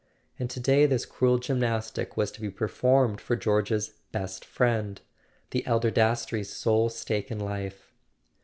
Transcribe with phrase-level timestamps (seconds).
[0.39, 4.99] And today this cruel gymnastic was to be performed for George's best friend,
[5.51, 7.93] the elder Dastrey's sole stake in life